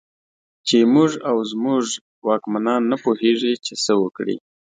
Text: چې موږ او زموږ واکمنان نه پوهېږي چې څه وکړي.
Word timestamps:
چې 0.67 0.77
موږ 0.93 1.11
او 1.29 1.37
زموږ 1.51 1.83
واکمنان 2.27 2.81
نه 2.91 2.97
پوهېږي 3.03 3.53
چې 3.65 3.73
څه 3.83 3.93
وکړي. 4.03 4.35